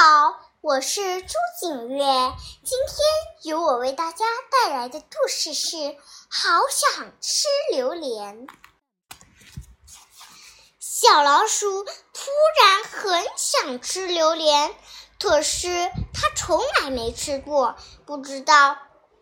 [0.00, 2.04] 好，我是朱景月。
[2.04, 5.76] 今天由我为大家带来的故事是
[6.30, 8.46] 《好想吃榴莲》。
[10.78, 12.30] 小老鼠突
[12.62, 14.72] 然很想吃榴莲，
[15.18, 17.74] 可是它从来没吃过，
[18.06, 18.78] 不知道，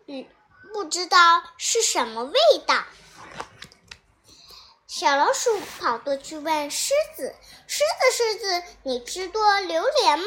[0.07, 0.27] 嗯，
[0.73, 2.83] 不知道是什么味道。
[4.85, 7.33] 小老鼠跑过去问狮子
[7.65, 10.25] ：“狮子，狮子，你吃过榴莲吗？”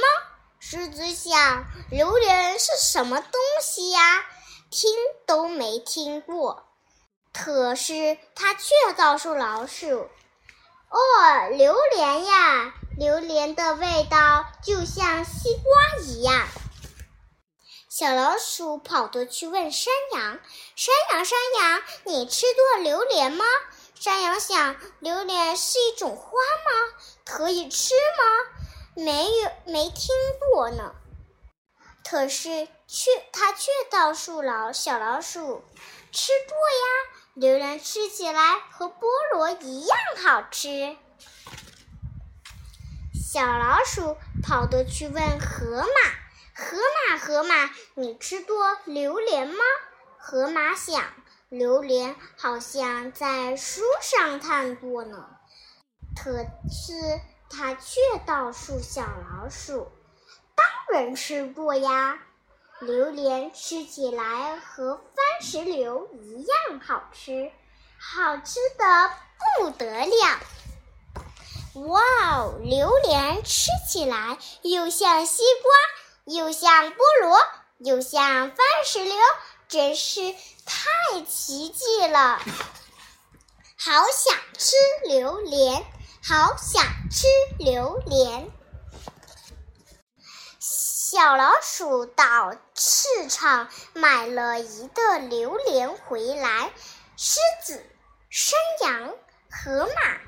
[0.63, 4.27] 狮子想：“榴莲是什么东西呀？
[4.71, 4.95] 听
[5.27, 6.69] 都没听过。”
[7.33, 10.11] 可是它却告诉老鼠
[10.91, 16.47] ：“哦，榴莲呀，榴莲的味道就像西瓜一样。”
[17.89, 20.39] 小老鼠跑过去问山羊
[20.77, 23.47] ：“山羊，山羊，你吃过榴莲吗？”
[23.99, 26.95] 山羊想：榴莲是一种花吗？
[27.25, 28.60] 可以吃吗？
[28.95, 30.15] 没有，没听
[30.53, 30.95] 过呢。
[32.09, 35.65] 可是，却他却告诉老小老鼠：
[36.11, 40.97] 吃过呀，榴莲吃起来和菠萝一样好吃。
[43.15, 46.11] 小老鼠跑过去问河马：
[46.53, 46.77] 河
[47.09, 49.65] 马，河马，你吃过榴莲吗？
[50.19, 51.03] 河马想。
[51.49, 55.31] 榴莲好像在书上看过呢，
[56.17, 57.21] 可是
[57.51, 59.91] 它却告诉小老鼠
[60.55, 62.19] ：“当然吃过呀，
[62.79, 67.51] 榴莲吃起来和番石榴一样好吃，
[67.99, 69.11] 好吃的
[69.59, 70.41] 不得了。”
[71.87, 72.01] 哇
[72.37, 77.39] 哦，榴莲吃起来又像西瓜，又像菠萝，
[77.79, 79.15] 又像番石榴。
[79.69, 80.35] 真是
[80.67, 82.41] 太奇迹了！
[83.79, 85.85] 好想吃榴莲，
[86.25, 87.27] 好想吃
[87.59, 88.49] 榴莲。
[90.61, 96.73] 小老鼠到市场买了一个榴莲回来，
[97.17, 97.85] 狮子、
[98.31, 99.13] 山羊、
[99.51, 100.21] 河马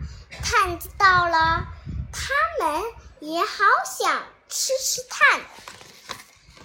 [0.43, 1.65] 看到了，
[2.12, 2.82] 他们
[3.20, 5.41] 也好想吃吃看，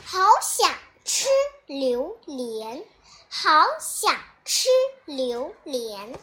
[0.03, 0.75] 好想。
[1.09, 1.25] 吃
[1.67, 2.83] 榴莲，
[3.29, 4.13] 好想
[4.43, 4.67] 吃
[5.05, 6.19] 榴莲。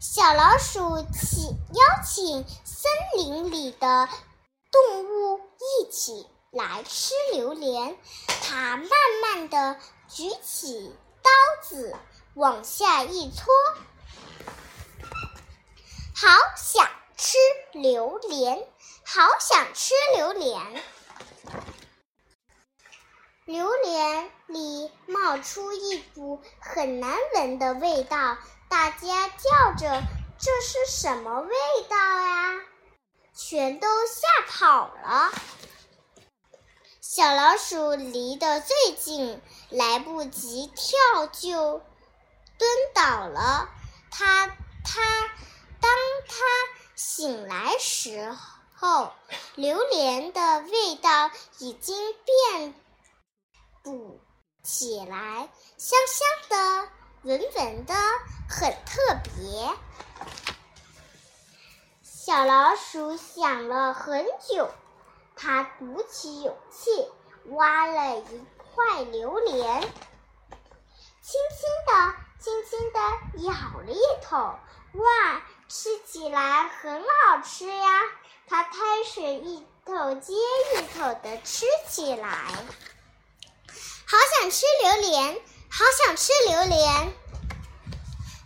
[0.00, 1.44] 小老鼠请
[1.74, 4.08] 邀请森林里的
[4.72, 7.98] 动物一起来吃榴莲。
[8.26, 8.88] 它慢
[9.20, 9.78] 慢的
[10.08, 11.30] 举起刀
[11.62, 11.94] 子，
[12.32, 13.44] 往下一戳，
[16.14, 16.88] 好想
[17.18, 17.36] 吃
[17.72, 18.66] 榴莲，
[19.04, 20.82] 好想吃榴莲。
[23.44, 28.38] 榴莲里冒出一股很难闻的味道，
[28.70, 30.02] 大家叫着
[30.38, 31.50] ：“这是什么味
[31.88, 32.60] 道呀？”
[33.34, 35.32] 全都吓跑了。
[37.00, 41.82] 小老鼠离得最近，来不及跳就
[42.58, 43.68] 蹲倒了。
[44.12, 44.46] 它
[44.84, 45.00] 它，
[45.80, 45.90] 当
[46.28, 46.36] 它
[46.94, 48.36] 醒来时
[48.76, 49.12] 候，
[49.56, 52.72] 榴莲的味道已经变。
[53.82, 54.20] 不
[54.62, 56.88] 起来，香香的，
[57.22, 57.94] 闻闻的，
[58.48, 59.70] 很特别。
[62.02, 64.70] 小老鼠想了很久，
[65.36, 67.12] 它鼓起勇气，
[67.48, 72.98] 挖了一块榴莲，轻轻的、轻轻的
[73.44, 74.58] 咬了一口。
[74.94, 78.00] 哇，吃起来很好吃呀！
[78.46, 82.28] 它开始一口接一口的吃起来。
[84.06, 85.40] 好想吃榴莲，
[85.72, 87.14] 好想吃榴莲！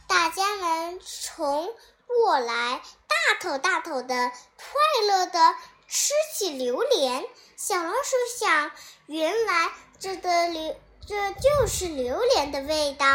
[0.07, 1.75] 大家们从
[2.07, 5.55] 过来，大口大口的，快乐的
[5.89, 7.25] 吃起榴莲。
[7.57, 8.71] 小老鼠想，
[9.07, 10.77] 原来这的榴，
[11.09, 13.07] 这就是榴莲的味道，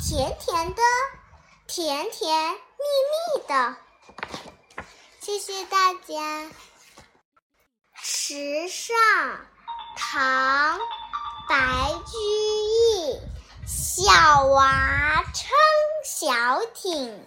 [0.00, 0.82] 甜甜的，
[1.66, 3.76] 甜甜蜜蜜的。
[5.20, 6.50] 谢谢大家。
[8.02, 8.96] 池上
[9.96, 10.80] 唐。
[11.48, 11.56] 白
[12.06, 13.20] 居易，
[16.20, 16.28] 小
[16.74, 17.26] 艇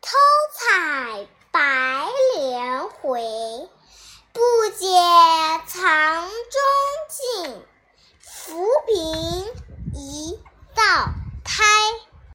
[0.00, 0.16] 偷
[0.54, 3.20] 采白莲回。